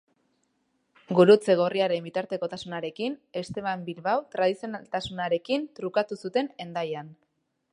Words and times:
Gurutze 1.19 1.55
Gorriaren 1.59 2.07
bitartekotasunarekin 2.07 3.17
Esteban 3.41 3.83
Bilbao 3.91 4.25
tradizionalistarekin 4.37 5.69
trukatu 5.81 6.19
zuten 6.27 6.51
Hendaian. 6.65 7.15